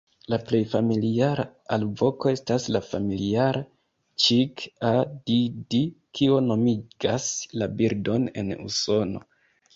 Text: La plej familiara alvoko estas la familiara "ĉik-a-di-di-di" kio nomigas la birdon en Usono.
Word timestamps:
La 0.33 0.37
plej 0.45 0.59
familiara 0.69 1.43
alvoko 1.75 2.31
estas 2.37 2.65
la 2.75 2.81
familiara 2.85 3.61
"ĉik-a-di-di-di" 4.25 5.83
kio 6.23 6.41
nomigas 6.49 7.31
la 7.63 7.71
birdon 7.83 8.29
en 8.43 8.53
Usono. 8.67 9.25